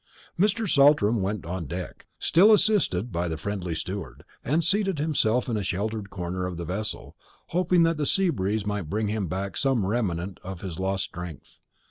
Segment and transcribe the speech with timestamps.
[0.39, 0.67] Mr.
[0.67, 5.63] Saltram went on deck, still assisted by the friendly steward, and seated himself in a
[5.63, 7.15] sheltered corner of the vessel,
[7.49, 11.61] hoping that the sea breeze might bring him back some remnant of his lost strength.